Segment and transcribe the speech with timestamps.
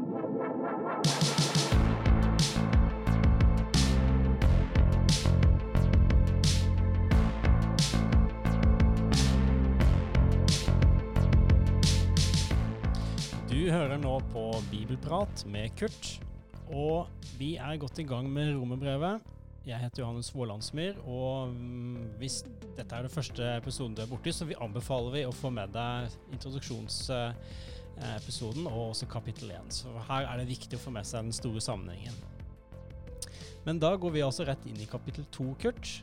[0.00, 0.06] Du
[13.68, 16.20] hører nå på Bibelprat med Kurt,
[16.72, 19.20] og vi er godt i gang med romerbrevet.
[19.66, 22.40] Jeg heter Johannes Vålandsmyr, og mm, hvis
[22.78, 25.76] dette er det første episoden du er borti, så vi anbefaler vi å få med
[25.76, 26.08] deg
[28.00, 29.72] introduksjonsepisoden og også kapittel 1.
[29.72, 32.14] Så her er det viktig å få med seg den store sammenhengen.
[33.66, 36.02] Men da går vi altså rett inn i kapittel 2, Kurt.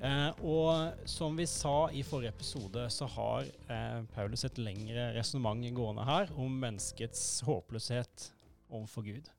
[0.00, 5.64] Eh, og som vi sa i forrige episode, så har eh, Paulus et lengre resonnement
[5.74, 8.30] gående her om menneskets håpløshet
[8.70, 9.32] overfor Gud.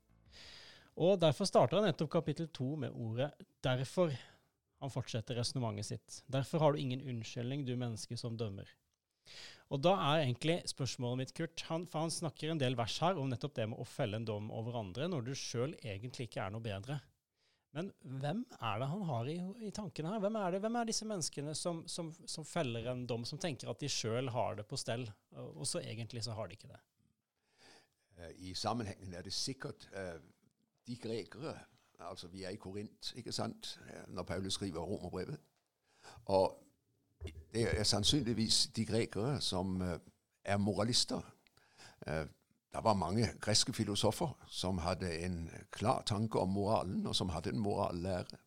[0.98, 3.32] Og Derfor starter han nettopp kapittel to med ordet
[3.64, 4.18] 'derfor'.
[4.82, 6.24] Han fortsetter resonnementet sitt.
[6.28, 8.68] Derfor har du ingen unnskyldning, du menneske som dømmer.
[9.68, 13.20] Og da er egentlig spørsmålet mitt, Kurt, han, for han snakker en del vers her
[13.20, 16.46] om nettopp det med å felle en dom over andre når du sjøl egentlig ikke
[16.46, 17.02] er noe bedre.
[17.76, 19.36] Men hvem er det han har i,
[19.68, 20.22] i tankene her?
[20.24, 23.70] Hvem er, det, hvem er disse menneskene som, som, som feller en dom, som tenker
[23.70, 25.04] at de sjøl har det på stell,
[25.36, 26.80] og, så egentlig så har de ikke det?
[28.42, 30.16] I sammenhengen er det sikkert uh,
[30.88, 31.58] de grekere
[31.98, 33.80] Altså, vi er i Korint, ikke sant,
[34.14, 35.40] når Paulus skriver romerbrevet.
[36.30, 36.60] Og
[37.54, 39.98] det er sannsynligvis de grekere som uh,
[40.46, 41.22] er moralister.
[42.08, 42.26] Uh,
[42.74, 47.50] det var mange greske filosofer som hadde en klar tanke om moralen, og som hadde
[47.50, 48.38] en morallære.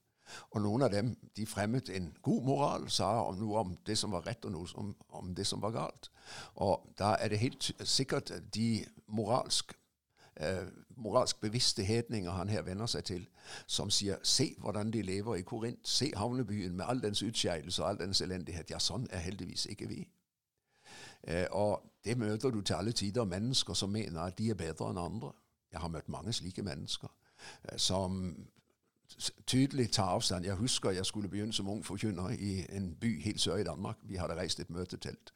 [0.51, 4.27] Og noen av dem de fremmet en god moral, sa noe om det som var
[4.29, 6.11] rett, og noe om, om det som var galt.
[6.55, 9.75] Og da er det helt sikkert de moralsk,
[10.37, 13.29] eh, moralsk bevisste hedninger han her venner seg til,
[13.67, 17.89] som sier 'se hvordan de lever i Korint', se havnebyen med all dens utskeielse og
[17.89, 18.71] all dens elendighet'.
[18.71, 20.09] Ja, sånn er heldigvis ikke vi.
[21.25, 24.91] Eh, og det møter du til alle tider mennesker som mener at de er bedre
[24.91, 25.33] enn andre.
[25.73, 27.09] Jeg har møtt mange slike mennesker
[27.65, 28.37] eh, som
[29.47, 30.45] tydelig ta avstand.
[30.45, 33.97] Jeg husker jeg skulle begynne som ung forkynner i en by helt sør i Danmark.
[34.03, 35.33] Vi hadde reist et møtetelt.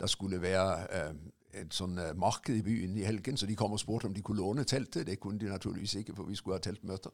[0.00, 1.14] Det skulle være eh,
[1.60, 4.22] et sånn eh, marked i byen i helgen, så de kom og spurte om de
[4.24, 5.06] kunne låne teltet.
[5.06, 7.10] Det kunne de naturligvis ikke, for vi skulle ha teltmøter.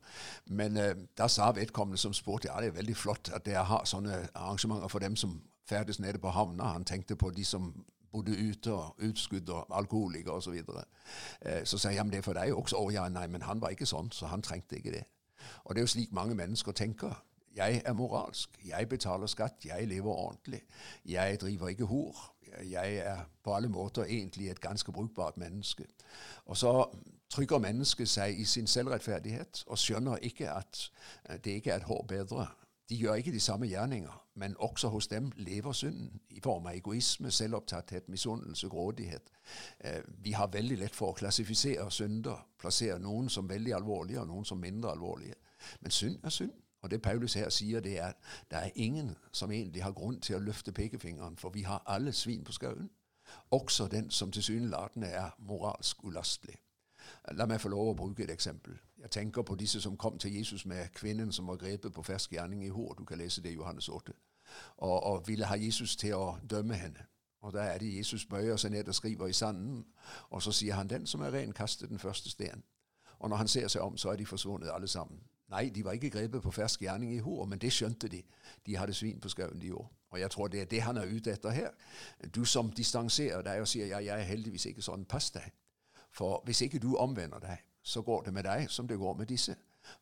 [0.46, 3.88] Men eh, da sa vedkommende som spurte ja, det er veldig flott at dere har
[3.88, 6.74] sånne arrangementer for dem som ferdes nede på havna.
[6.76, 7.72] Han tenkte på de som
[8.12, 10.44] bodde ute, og utskudd og alkoholikere osv.
[10.44, 10.84] Så, videre.
[11.40, 12.76] eh, så sa men det er for deg også.
[12.76, 15.06] Å ja, nei, men han var ikke sånn, så han trengte ikke det.
[15.64, 17.24] Og det er jo slik mange mennesker tenker.
[17.56, 18.58] Jeg er moralsk.
[18.64, 19.64] Jeg betaler skatt.
[19.64, 20.62] Jeg lever ordentlig.
[21.06, 22.34] Jeg driver ikke hor.
[22.70, 25.84] Jeg er på alle måter egentlig et ganske brukbart menneske.
[26.44, 26.88] Og så
[27.30, 30.90] trykker mennesket seg i sin selvrettferdighet og skjønner ikke at
[31.44, 32.46] det ikke er et hår bedre.
[32.92, 36.74] De gjør ikke de samme gjerninger, men også hos dem lever synden i form av
[36.76, 39.30] egoisme, selvopptatthet, misunnelse, grådighet.
[40.18, 44.44] Vi har veldig lett for å klassifisere synder, plassere noen som veldig alvorlige og noen
[44.44, 45.38] som mindre alvorlige.
[45.80, 46.52] Men synd er synd.
[46.82, 50.20] Og det Paulus her sier, det er at det er ingen som egentlig har grunn
[50.20, 52.90] til å løfte pekefingeren, for vi har alle svin på skauen.
[53.50, 56.60] Også den som tilsynelatende er moralsk ulastelig.
[57.40, 58.76] La meg få lov å bruke et eksempel.
[59.02, 62.30] Jeg tenker på disse som kom til Jesus med kvinnen som var grepet på fersk
[62.30, 62.94] gjerning i hår.
[62.94, 64.12] Du kan lese det i Johannes 8.
[64.76, 67.06] Og, og ville ha Jesus til å dømme henne.
[67.42, 69.84] Og da er det Jesus bøyer seg ned og skriver i sanden,
[70.30, 72.62] og så sier han 'den som er ren, kaster den første sten'.
[73.18, 75.20] Og når han ser seg om, så er de forsvunnet alle sammen.
[75.48, 78.22] Nei, de var ikke grepet på fersk gjerning i hår, men det skjønte de.
[78.66, 79.86] De hadde svin på skauen, de òg.
[80.10, 81.70] Og jeg tror det er det han er ute etter her.
[82.34, 85.52] Du som distanserer deg og sier ja, jeg er heldigvis ikke sånn, pass deg.
[86.10, 89.30] For hvis ikke du omvender deg, så går det med deg som det går med
[89.30, 89.56] disse.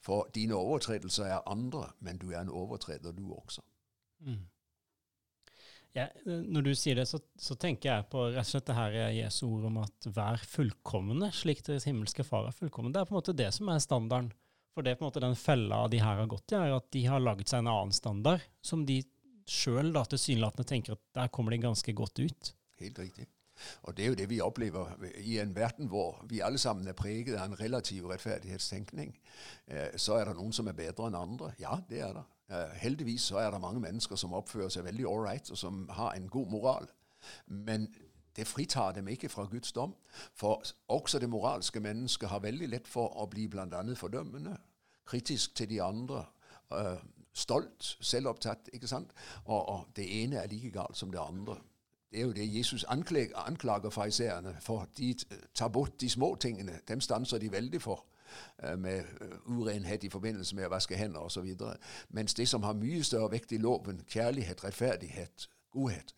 [0.04, 3.62] For dine overtredelser er andre, men du er en overtreder, du også.
[4.20, 4.42] Mm.
[5.96, 8.98] Ja, når du sier det, så, så, tenker jeg på rett og slett det her
[9.10, 12.92] Jesu ord om at vær fullkomne, slik deres himmelske far er fullkommen.
[12.94, 14.30] Det er på en måte det som er standarden.
[14.70, 16.86] For det er på en måte den fella de her har gått i, er at
[16.94, 19.00] de har laget seg en annen standard, som de
[19.50, 22.52] sjøl tilsynelatende tenker at der kommer de ganske godt ut.
[22.78, 23.26] Helt riktig.
[23.82, 26.98] Og det er jo det vi opplever i en verden hvor vi alle sammen er
[26.98, 29.14] preget av en relativ rettferdighetstenkning.
[29.66, 31.52] Eh, så er det noen som er bedre enn andre.
[31.60, 32.26] Ja, det er det.
[32.50, 36.16] Eh, heldigvis så er det mange mennesker som oppfører seg veldig ålreit, og som har
[36.16, 36.88] en god moral.
[37.46, 37.88] Men
[38.36, 39.94] det fritar dem ikke fra Guds dom.
[40.34, 43.82] For også det moralske mennesket har veldig lett for å bli bl.a.
[43.96, 44.56] fordømmende,
[45.06, 46.24] kritisk til de andre,
[46.72, 46.96] øh,
[47.32, 48.70] stolt, selvopptatt.
[48.72, 49.12] ikke sant?
[49.44, 51.56] Og, og, det ene er like galt som det andre.
[52.10, 54.88] Det er jo det Jesus anklager, anklager fariseerne for.
[54.98, 55.14] De
[55.54, 56.80] tar bort de små tingene.
[56.88, 58.06] Dem stanser de veldig for
[58.64, 61.54] øh, med øh, urenhet i forbindelse med å vaske hender osv.
[62.08, 66.14] Mens det som har mye større vekt i loven, kjærlighet, rettferdighet, godhet,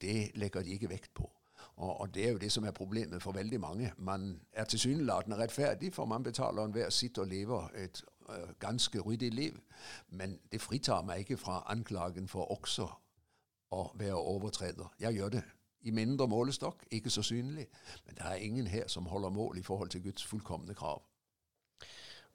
[0.00, 1.32] det legger de ikke vekt på.
[1.76, 3.92] Og, og det er jo det som er problemet for veldig mange.
[3.98, 9.34] Man er tilsynelatende rettferdig, for man betaler enhver sitt og lever et uh, ganske ryddig
[9.34, 9.58] liv.
[10.10, 12.88] Men det fritar meg ikke fra anklagen for også
[13.72, 14.92] å være overtreder.
[15.00, 15.42] Jeg gjør det
[15.82, 17.66] i mindre målestokk, ikke så synlig.
[18.06, 21.02] Men det er ingen her som holder mål i forhold til Guds fullkomne krav.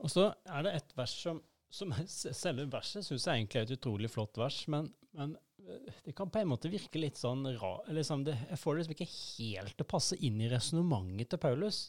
[0.04, 1.42] Og så er det et vers som,
[1.74, 6.16] som Selve verset syns jeg egentlig er et utrolig flott vers, men, men, eh, det
[6.18, 9.74] kan på en måte virke litt sånn rar liksom Jeg får det liksom ikke helt
[9.76, 11.88] til å passe inn i resonnementet til Paulus.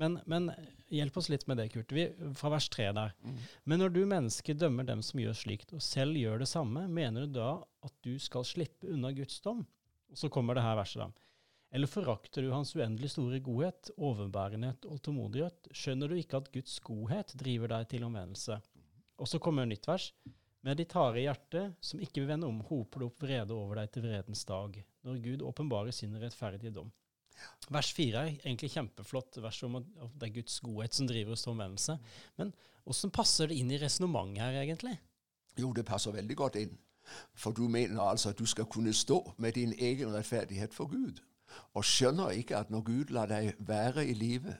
[0.00, 0.48] Men, men,
[0.90, 1.92] hjelp oss litt med det, Kurt.
[1.94, 3.12] Vi, fra vers tre der.
[3.22, 3.36] Mm.
[3.70, 7.26] Men når du menneske dømmer dem som gjør slikt, og selv gjør det samme, mener
[7.28, 7.50] du da
[7.86, 9.62] at du skal slippe unna Guds dom?
[10.10, 11.24] Og så kommer det her verset, da.
[11.74, 15.72] Eller forakter du hans uendelig store godhet, overbærenhet og tålmodighet?
[15.74, 18.60] Skjønner du ikke at Guds godhet driver deg til omvendelse?
[19.18, 20.12] Og så kommer nytt vers.
[20.64, 23.90] Med ditt harde hjerte, som ikke vil vende om, hoper det opp vrede over deg
[23.92, 26.92] til vredens dag, når Gud åpenbarer sin rettferdige dom.
[27.72, 29.90] Vers fire er egentlig kjempeflott, vers om at
[30.20, 31.98] det er Guds godhet som driver oss til omvendelse.
[32.40, 32.52] Men
[32.86, 34.98] åssen passer det inn i resonnementet her, egentlig?
[35.58, 36.74] Jo, det passer veldig godt inn.
[37.36, 41.20] For du mener altså at du skal kunne stå med din egen rettferdighet for Gud
[41.74, 44.56] og skjønner ikke at når Gud lar deg være i live,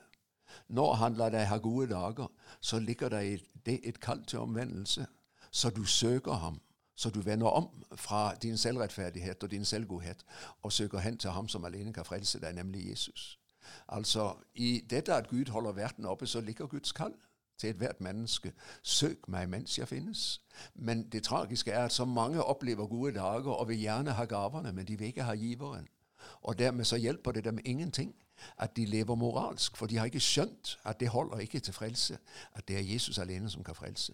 [0.67, 2.27] når Han lar deg ha gode dager,
[2.61, 3.35] så ligger det i
[3.65, 5.07] det et kall til omvendelse,
[5.51, 6.61] så du søker ham,
[6.95, 10.25] så du vender om fra din selvrettferdighet og din selvgodhet
[10.63, 13.39] og søker hen til ham som alene kan frelse deg, nemlig Jesus.
[13.87, 17.13] Altså, I dette at Gud holder verden oppe, så ligger Guds kall
[17.57, 18.53] til ethvert menneske.
[18.83, 20.41] Søk meg mens jeg finnes.
[20.75, 24.73] Men det tragiske er at så mange opplever gode dager og vil gjerne ha gavene,
[24.73, 25.87] men de vil ikke ha giveren.
[26.41, 28.15] Og dermed så hjelper det dem ingenting
[28.57, 32.17] at de lever moralsk, for de har ikke skjønt at det holder ikke til frelse,
[32.53, 34.13] at det er Jesus alene som kan frelse.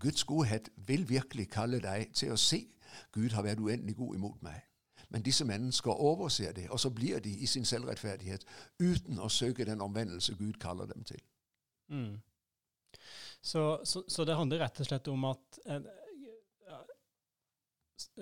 [0.00, 2.64] Guds godhet vil virkelig kalle deg til å si
[3.12, 4.62] Gud har vært uendelig god imot meg.
[5.08, 8.44] Men disse mennesker overser det, og så blir de i sin selvrettferdighet
[8.82, 11.20] uten å søke den omvendelse Gud kaller dem til.
[11.88, 12.16] Mm.
[13.44, 15.82] Så, så, så, det handler rett og slett om at eh,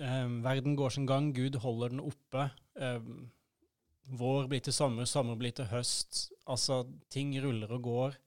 [0.03, 2.49] eh, verden går sin gang, Gud holder den oppe.
[2.75, 2.99] Eh,
[4.19, 6.27] vår blir til sommer, sommer blir til høst.
[6.51, 8.19] Altså, ting ruller og går.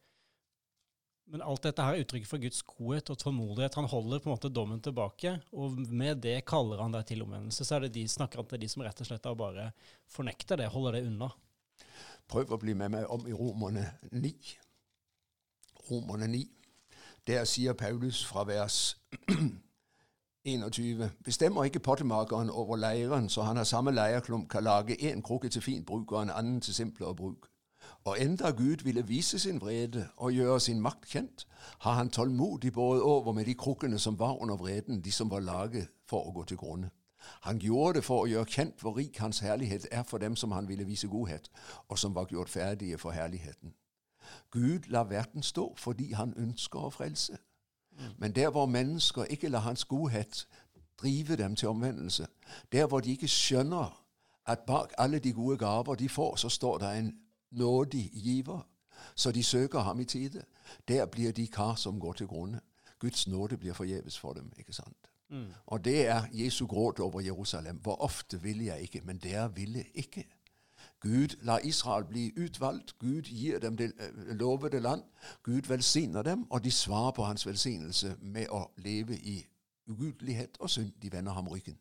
[1.26, 3.74] Men alt dette her er uttrykk for Guds godhet og tålmodighet.
[3.80, 7.66] Han holder på en måte dommen tilbake, og med det kaller han deg til omvendelse.
[7.66, 9.72] Så er det de, snakker han til de som rett og slett bare
[10.14, 11.32] fornekter det, holder det unna.
[12.30, 14.32] Prøv å bli med meg om i Romerne 9.
[15.90, 16.44] Romerne 9.
[17.26, 18.94] Der sier Paulus fra vers
[20.46, 21.10] 21.
[21.26, 25.62] Bestemmer ikke pottemakeren over leiren, så han har samme leierklump kan lage én krukke til
[25.62, 27.50] fint bruk og en annen til simplere bruk.
[28.06, 31.46] Og enda Gud ville vise sin vrede og gjøre sin makt kjent,
[31.80, 35.40] har han tålmodig båret over med de krukkene som var under vreden, de som var
[35.40, 36.90] laget for å gå til grunne.
[37.42, 40.54] Han gjorde det for å gjøre kjent hvor rik hans herlighet er for dem som
[40.54, 41.50] han ville vise godhet,
[41.88, 43.74] og som var gjort ferdige for herligheten.
[44.50, 47.38] Gud lar verden stå fordi han ønsker å frelse.
[48.18, 50.46] Men der hvor mennesker ikke lar Hans godhet
[51.02, 52.26] drive dem til omvendelse,
[52.72, 54.02] der hvor de ikke skjønner
[54.46, 57.14] at bak alle de gode gaver de får, så står det en
[57.56, 58.66] nådig giver,
[59.14, 60.44] så de søker ham i tide,
[60.88, 62.60] der blir de kar som går til grunne.
[62.98, 64.52] Guds nåde blir forgjeves for dem.
[64.58, 65.10] ikke sant?
[65.28, 65.46] Mm.
[65.66, 67.76] Og det er Jesu gråt over Jerusalem.
[67.76, 70.24] Hvor ofte ville jeg ikke, men der ville ikke.
[71.00, 72.98] Gud lar Israel bli utvalgt.
[72.98, 75.02] Gud gir dem det øh, lovede land.
[75.42, 79.46] Gud velsigner dem, og de svarer på hans velsignelse med å leve i
[79.86, 80.92] ugudelighet og synd.
[81.02, 81.78] De vender ham ryggen.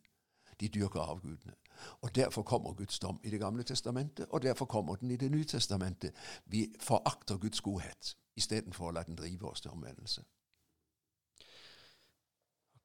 [0.59, 1.53] De dyrker avgudene.
[2.01, 5.31] Og Derfor kommer Guds dom i Det gamle testamentet, og derfor kommer den i Det
[5.31, 6.15] nye testamentet.
[6.45, 10.23] Vi forakter Guds godhet istedenfor å la den drive oss til omvendelse.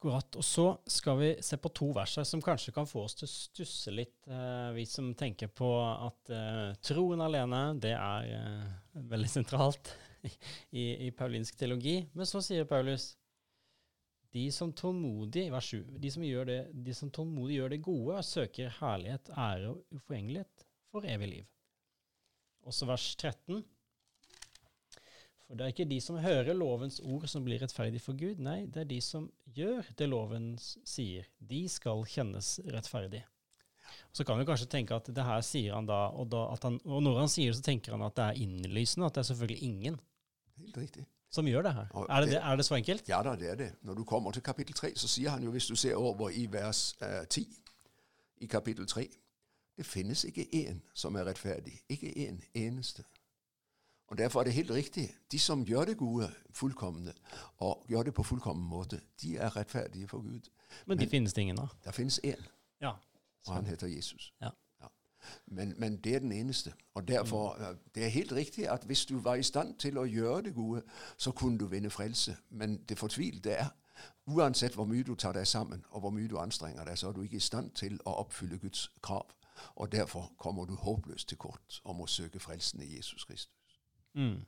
[0.01, 0.35] Akkurat.
[0.35, 3.27] Og så skal vi se på to vers her som kanskje kan få oss til
[3.27, 9.03] å stusse litt, eh, vi som tenker på at eh, troen alene, det er eh,
[9.11, 9.93] veldig sentralt
[10.81, 11.99] i, i, paulinsk teologi.
[12.17, 13.11] Men så sier Paulus
[14.31, 18.21] de som tålmodig, vers 7, de som, gjør det, de som tålmodig gjør det gode,
[18.23, 21.49] søker herlighet, ære og uforgjengelighet for evig liv.
[22.67, 23.63] Også vers 13.
[25.47, 28.39] For det er ikke de som hører lovens ord som blir rettferdige for Gud.
[28.39, 31.27] Nei, det er de som gjør det loven sier.
[31.43, 33.27] De skal kjennes rettferdige.
[34.15, 37.03] Så kan vi kanskje tenke at det her sier han da, og, da han, og
[37.03, 39.67] når han sier det, så tenker han at det er innlysende, at det er selvfølgelig
[39.67, 39.99] ingen
[40.61, 41.03] Helt riktig.
[41.31, 41.87] Som gjør det her.
[42.09, 43.09] Er det, er det, så enkelt?
[43.09, 43.71] Ja da, det er det.
[43.81, 46.47] Når du kommer til kapittel 3, så sier han jo, hvis du ser over i
[46.51, 47.47] vers eh, 10
[48.37, 49.07] i kapittel 3,
[49.77, 51.79] det finnes ikke én som er rettferdig.
[51.89, 53.03] Ikke én en eneste.
[54.11, 55.09] Og Derfor er det helt riktig.
[55.31, 57.13] De som gjør det gode fullkomne,
[57.57, 60.49] og gjør det på fullkommen måte, de er rettferdige for Gud.
[60.85, 61.69] Men de Men, finnes det ingen av?
[61.85, 62.43] Det finnes én,
[62.81, 62.91] ja,
[63.47, 64.33] og han heter Jesus.
[64.41, 64.49] Ja.
[65.45, 66.73] Men, men, det er den eneste.
[66.93, 67.77] Og derfor, mm.
[67.95, 70.81] Det er helt riktig at hvis du var i stand til å gjøre det gode,
[71.17, 72.35] så kunne du vinne frelse.
[72.49, 73.69] Men det fortvilte er
[74.27, 77.13] uansett hvor mye du tar deg sammen, og hvor mye du anstrenger deg, så er
[77.13, 79.29] du ikke i stand til å oppfylle Guds krav.
[79.75, 83.79] Og derfor kommer du håpløst til kort og må søke frelsen i Jesus Kristus.
[84.13, 84.41] Mm.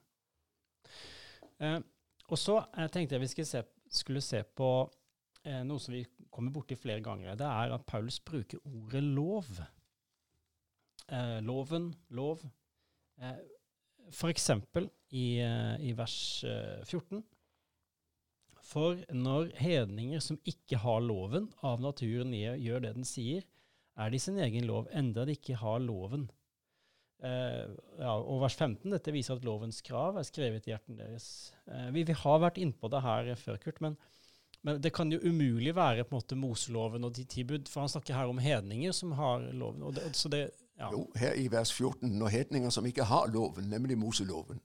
[1.59, 1.79] Eh,
[2.27, 4.69] og så eh, tenkte jeg vi skulle se, skulle se på
[5.45, 7.35] eh, noe som vi kommer borti flere ganger.
[7.39, 9.49] Det er at Paulus bruker ordet lov.
[11.11, 12.43] Eh, loven, lov.
[13.21, 13.39] Eh,
[14.11, 16.45] for eksempel i, eh, i vers
[16.85, 17.17] 14.
[17.17, 17.23] Eh,
[18.63, 23.43] for når hedninger som ikke har loven, av naturen gjør det den sier,
[23.99, 26.29] er de sin egen lov, enda de ikke har loven.
[27.23, 27.69] Uh,
[28.01, 31.27] ja, og vers 15, dette viser at lovens krav er skrevet i hjerten deres.
[31.69, 33.95] Uh, vi, vi, har vært innpå det her før, Kurt, men,
[34.59, 37.93] men, det kan jo umulig være på en måte Moseloven og de ti for han
[37.93, 39.85] snakker her om hedninger som har loven.
[39.95, 40.41] Det, det,
[40.79, 40.91] ja.
[40.91, 44.61] Jo, her i vers 14, når hedninger som ikke har loven, nemlig Moseloven,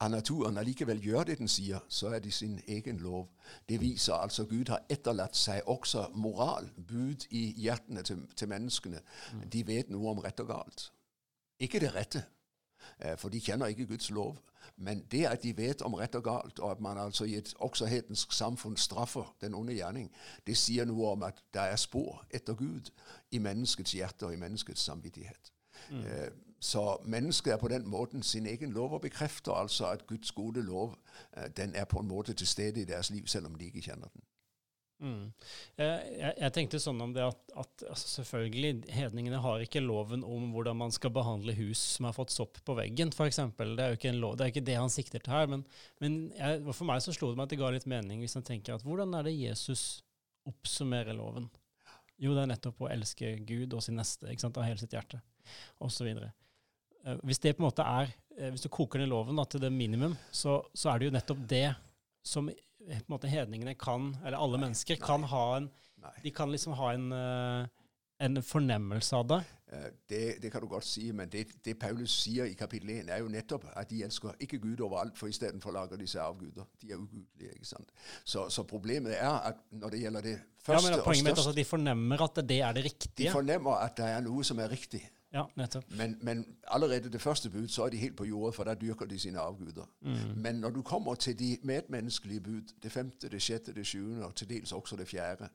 [0.00, 3.28] av naturen allikevel gjør det den sier, så er det sin egen lov.
[3.68, 9.00] Det viser altså Gud har etterlatt seg også moral, bud i hjertene til, til menneskene.
[9.32, 9.48] Mm.
[9.52, 10.90] De vet noe om rett og galt.
[11.60, 12.24] Ikke det rette,
[12.98, 14.38] eh, for de kjenner ikke Guds lov.
[14.76, 17.54] Men det at de vet om rett og galt, og at man altså i et
[17.58, 20.10] også hedensk samfunn straffer den onde gjerning,
[20.46, 22.90] det sier noe om at det er spor etter Gud
[23.30, 25.52] i menneskets hjerte og i menneskets samvittighet.
[25.90, 26.00] Mm.
[26.06, 30.32] Eh, så mennesket er på den måten sin egen lov, og bekrefter altså at Guds
[30.32, 30.98] gode lov
[31.36, 33.80] eh, den er på en måte til stede i deres liv, selv om de ikke
[33.80, 34.22] kjenner den.
[35.00, 35.30] Mm.
[35.80, 40.50] Jeg, jeg, tenkte sånn om det at, at altså selvfølgelig, hedningene har ikke loven om
[40.52, 43.40] hvordan man skal behandle hus som har fått sopp på veggen, f.eks.
[43.56, 45.48] Det er jo ikke, lov, det, er ikke det han sikter til her.
[45.50, 45.64] Men,
[46.04, 48.46] men jeg, for meg så slo det meg at det ga litt mening hvis jeg
[48.50, 50.04] tenker at hvordan er det Jesus
[50.48, 51.48] oppsummerer loven?
[52.20, 54.92] Jo, det er nettopp å elske Gud og sin neste ikke sant, av hele sitt
[54.92, 55.22] hjerte,
[55.80, 56.10] osv.
[56.12, 59.62] Uh, hvis det på en måte er, uh, hvis du koker ned loven da, til
[59.64, 61.70] det minimum, så, så er det jo nettopp det
[62.20, 65.70] som på en måte hedningene kan, eller alle nei, mennesker, kan ha en
[66.00, 66.16] nei.
[66.24, 67.90] De kan liksom ha en, uh,
[68.24, 69.40] en fornemmelse av det.
[70.08, 70.22] det.
[70.42, 70.50] det.
[70.52, 73.66] kan du godt si, men det, det, Paulus sier i kapittel 1, er jo nettopp
[73.76, 76.68] at de elsker ikke Gud overalt, for istedenfor lager de seg avguder.
[76.80, 77.54] De er ugudelige.
[77.54, 77.92] ikke sant?
[78.24, 81.52] Så, så, problemet er at når det gjelder det første ja, men Poenget mitt er
[81.52, 83.16] at de fornemmer at det er det riktige.
[83.26, 85.04] De fornemmer at det er noe som er riktig.
[85.32, 85.42] Ja.
[85.88, 89.06] Men, men, allerede det første bud, så er de helt på jordet, for da dyrker
[89.06, 89.84] de sine avguder.
[90.00, 90.16] Mm.
[90.36, 94.34] Men når du kommer til de medmenneskelige bud, det femte, det sjette, det sjuende, og
[94.34, 95.48] til dels også det fjerde,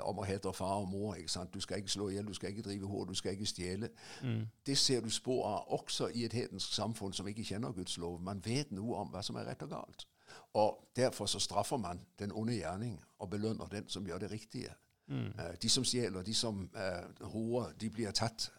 [0.00, 1.54] om å hete far og mor ikke sant?
[1.54, 3.88] Du skal ikke slå i hjel, du skal ikke drive hår, du skal ikke stjele.
[4.22, 4.46] Mm.
[4.66, 8.20] Det ser du spor av også i et hedensk samfunn som ikke kjenner Guds lov.
[8.22, 10.06] Man vet noe om hva som er rett og galt.
[10.54, 14.72] Og Derfor så straffer man den onde gjerning og belønner den som gjør det riktige.
[15.08, 15.32] Mm.
[15.38, 18.50] Uh, de som stjeler, de som uh, roer, de blir tatt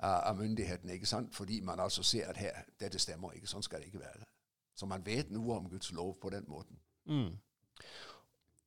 [0.00, 0.94] av, myndighetene.
[0.96, 1.34] ikke sant?
[1.34, 3.50] Fordi man altså ser at her, dette stemmer ikke.
[3.50, 4.26] Sånn skal det ikke være.
[4.74, 6.78] Så man vet noe om Guds lov på den måten.
[7.06, 7.36] Mm.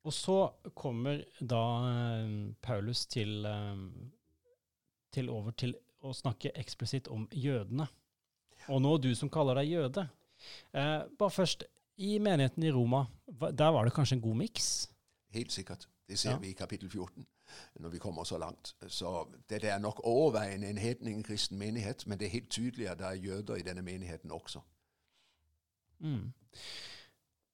[0.02, 0.38] Og så
[0.74, 3.46] kommer da uh, Paulus til,
[5.12, 7.86] til, over til å snakke eksplisitt om jødene.
[8.70, 10.06] Og nå du som kaller deg jøde.
[10.72, 11.64] Eh, bare først,
[11.96, 14.68] i menigheten i Roma, der var det kanskje en god miks?
[15.34, 15.88] Helt sikkert.
[16.12, 16.38] Det ser ja.
[16.38, 17.24] vi i kapittel 14
[17.80, 18.74] når vi kommer så langt.
[18.88, 23.06] Så dette er nok overveiende en hedningkristen menighet, men det er helt tydelig at det
[23.06, 24.60] er jøder i denne menigheten også.
[25.98, 26.32] Mm.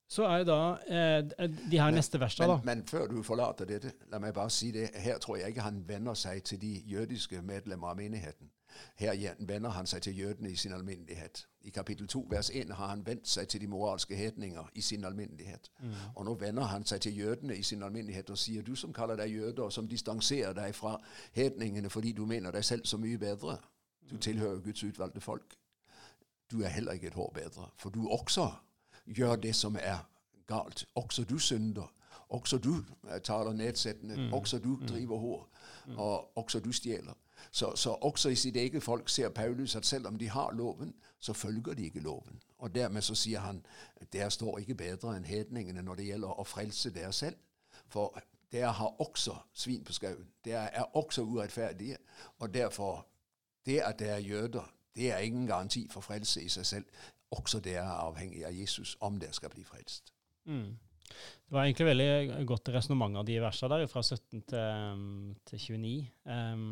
[0.09, 2.59] Så er da eh, de her men, neste versene, da.
[2.65, 4.89] Men før du forlater dette, la meg bare si det.
[4.95, 8.51] Her tror jeg ikke han venner seg til de jødiske medlemmer av menigheten.
[8.97, 11.47] Her vender han seg til jødene i sin alminnelighet.
[11.61, 15.05] I kapittel 2 vers 1 har han vendt seg til de moralske hedninger i sin
[15.05, 15.71] alminnelighet.
[15.81, 15.93] Mm.
[16.15, 19.17] Og nå vender han seg til jødene i sin alminnelighet og sier du som kaller
[19.17, 20.99] deg jøder, og som distanserer deg fra
[21.33, 23.59] hedningene fordi du mener deg selv så mye bedre.
[24.11, 24.21] Du mm.
[24.21, 25.59] tilhører Guds utvalgte folk.
[26.51, 28.51] Du er heller ikke et hår bedre, for du også
[29.07, 30.09] gjør det som er
[30.47, 30.87] galt.
[30.95, 31.93] Også du synder.
[32.29, 34.17] Også du eh, taler nedsettende.
[34.17, 34.33] Mm.
[34.33, 34.87] Også du mm.
[34.87, 35.49] driver hår.
[35.89, 35.99] Mm.
[35.99, 37.13] Og også du stjeler.
[37.51, 40.95] Så, så, også i sitt eget folk ser Paulus at selv om de har loven,
[41.19, 42.43] så følger de ikke loven.
[42.59, 43.67] Og dermed så sier han
[44.13, 47.37] der står ikke bedre enn hedningene når det gjelder å frelse dere selv.
[47.89, 48.19] For
[48.53, 50.29] dere har også svin på skauen.
[50.45, 51.97] Dere er også urettferdige.
[52.39, 53.07] Og derfor,
[53.67, 56.85] det at dere er jøder, det er ingen garanti for frelse i seg selv.
[57.31, 60.13] Også dere er avhengig av Jesus om dere skal bli frelst.
[60.45, 60.79] Mm.
[61.49, 65.13] Det var egentlig veldig godt resonnement av de versene der, fra 17 til,
[65.49, 65.93] til 29.
[66.29, 66.67] Um,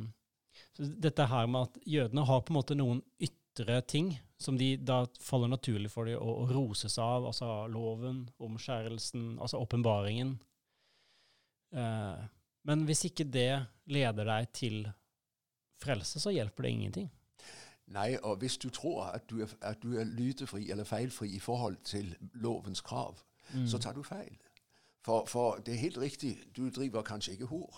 [0.77, 4.75] så dette her med at jødene har på en måte noen ytre ting som de
[4.77, 10.35] da faller naturlig for dem å, å roses av, altså loven, omskjærelsen, altså åpenbaringen.
[11.73, 12.21] Uh,
[12.69, 13.51] men hvis ikke det
[13.89, 14.83] leder deg til
[15.81, 17.09] frelse, så hjelper det ingenting.
[17.97, 21.41] Nei, og hvis du tror at du er, at du er lytefri eller feilfri i
[21.41, 22.13] forhold til
[22.45, 23.23] lovens krav,
[23.55, 23.67] Mm.
[23.71, 24.37] så tar du feil.
[25.07, 27.77] For, for det er helt riktig, du driver kanskje ikke hor.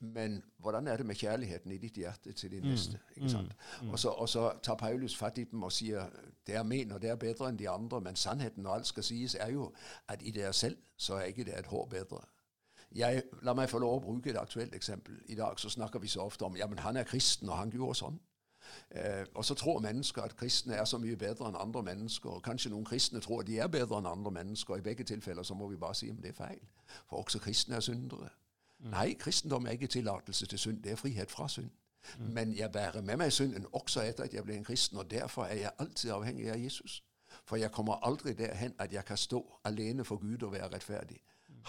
[0.00, 2.98] Men hvordan er det med kjærligheten i ditt hjerte til din neste?
[3.16, 3.52] ikke sant?
[3.90, 6.08] Og, så, og så tar Paulus fatt i dem og sier
[6.46, 8.00] det er min, og det er bedre enn de andre.
[8.00, 9.72] Men sannheten når alt skal sies, er jo
[10.08, 12.22] at i dere selv så er ikke det et hår bedre.
[12.94, 15.20] Jeg, la meg få lov å bruke et aktuelt eksempel.
[15.28, 17.72] I dag så snakker vi så ofte om ja, men han er kristen, og han
[17.74, 18.20] gjorde sånn.
[18.90, 22.30] Eh, og så tror mennesker at kristne er så mye bedre enn andre mennesker.
[22.30, 24.76] og Kanskje noen kristne tror at de er bedre enn andre mennesker.
[24.76, 26.60] I begge tilfeller så må vi bare si om det er feil.
[27.08, 28.28] For også kristne er syndere.
[28.84, 30.82] Nei, kristendom er ikke tillatelse til synd.
[30.82, 31.70] Det er frihet fra synd.
[32.18, 35.48] Men jeg bærer med meg synden også etter at jeg ble en kristen, og derfor
[35.48, 37.02] er jeg alltid avhengig av Jesus.
[37.48, 41.20] For jeg kommer aldri derhen at jeg kan stå alene for Gud og være rettferdig.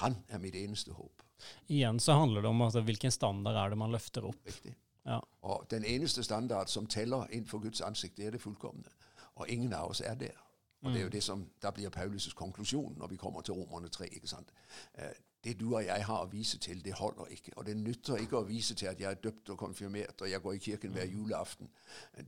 [0.04, 1.24] Han er mitt eneste håp.
[1.72, 4.42] Igjen så handler det om altså, hvilken standard er det man løfter opp.
[4.46, 4.76] Riktig.
[5.06, 5.20] Ja.
[5.42, 8.90] Og den eneste standard som teller innenfor Guds ansikt, det er det fullkomne.
[9.36, 10.42] Og ingen av oss er der.
[10.82, 13.90] Og det er jo det som da blir Paulus' konklusjon når vi kommer til Romerne
[13.90, 14.08] 3.
[14.14, 14.50] ikke sant?
[14.94, 17.52] Eh, Det du og jeg har å vise til, det holder ikke.
[17.58, 20.42] Og det nytter ikke å vise til at jeg er døpt og konfirmert, og jeg
[20.42, 21.70] går i kirken hver julaften.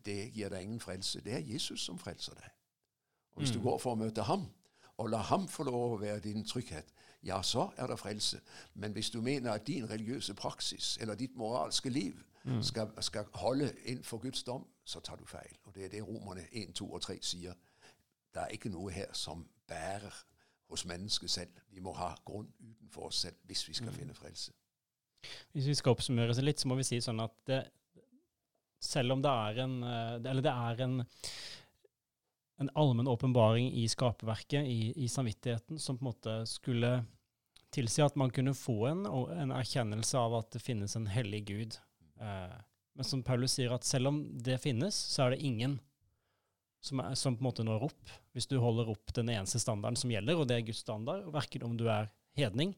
[0.06, 1.22] Det gir deg ingen frelse.
[1.22, 2.50] Det er Jesus som frelser deg.
[3.34, 4.46] Og hvis du går for å møte ham,
[4.98, 6.94] og la ham få lov å være din trygghet,
[7.24, 8.40] ja, så er det frelse.
[8.74, 12.24] Men hvis du mener at din religiøse praksis eller ditt moralske liv
[12.62, 13.72] skal, skal holde
[14.04, 15.58] for Guds dom, så tar du feil.
[15.66, 17.54] Og det er det Romerne 1, 2 og 3 sier.
[18.34, 20.13] Det er ikke noe her som bærer
[20.70, 21.60] hos mennesket selv.
[21.72, 24.54] Vi må ha grunn utenfor oss selv hvis vi skal finne frelse.
[25.51, 27.62] Hvis vi skal oppsummere så litt, så må vi si sånn at det,
[28.84, 31.00] selv om det er en eh, Eller det er en
[32.58, 36.92] en allmenn åpenbaring i skaperverket, i, i samvittigheten, som på en måte skulle
[37.74, 41.77] tilsi at man kunne få en, en erkjennelse av at det finnes en hellig Gud.
[42.22, 42.58] Eh,
[42.98, 45.78] men som Paulus sier, at selv om det finnes, så er det ingen
[46.82, 50.00] som, er, som på en måte når opp, hvis du holder opp den eneste standarden
[50.00, 51.28] som gjelder, og det er Guds standard.
[51.34, 52.76] Verken om du er hedning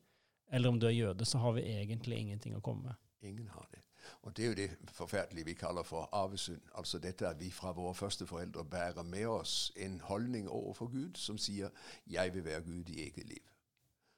[0.51, 3.05] eller om du er jøde, så har vi egentlig ingenting å komme med.
[3.21, 3.83] Ingen har det.
[4.21, 6.61] Og det er jo det forferdelige vi kaller for arvesynd.
[6.75, 11.17] Altså dette at vi fra våre første foreldre bærer med oss en holdning overfor Gud
[11.17, 11.69] som sier
[12.07, 13.49] 'jeg vil være Gud i eget liv'.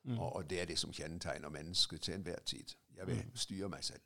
[0.03, 0.19] Mm.
[0.19, 2.73] Og, og det er det som kjennetegner mennesket til enhver tid.
[2.97, 4.01] Jeg vil styre meg selv.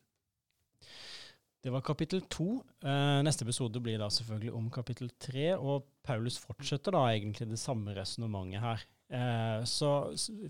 [1.65, 2.59] Det var kapittel to.
[2.85, 7.57] Eh, neste episode blir da selvfølgelig om kapittel tre, og Paulus fortsetter da egentlig det
[7.57, 8.83] samme resonnementet her.
[9.09, 9.89] Eh, så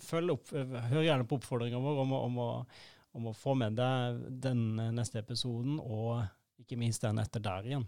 [0.03, 2.41] følg opp, eh, hør gjerne på oppfordringa vår om, om,
[3.15, 4.65] om å få med deg den
[4.97, 6.25] neste episoden, og
[6.59, 7.87] ikke minst den etter der igjen.